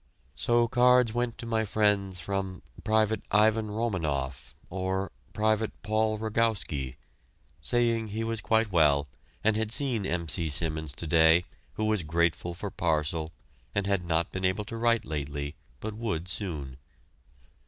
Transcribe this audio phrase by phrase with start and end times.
[0.35, 3.21] So cards went to my friends from "Pte.
[3.29, 5.69] Ivan Romanoff" or "Pte.
[5.83, 6.95] Paul Rogowski,"
[7.61, 9.07] saying he was quite well
[9.43, 10.27] and had seen M.
[10.27, 10.49] C.
[10.49, 13.31] Simmons to day, who was grateful for parcel
[13.75, 16.77] and had not been able to write lately, but would soon.